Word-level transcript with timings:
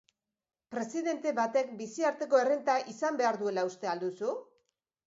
Presidente 0.75 1.33
batek 1.41 1.69
biziarteko 1.83 2.41
errenta 2.47 2.79
izan 2.95 3.21
behar 3.25 3.43
duela 3.45 3.69
uste 3.73 3.95
al 3.95 4.05
duzu? 4.09 4.35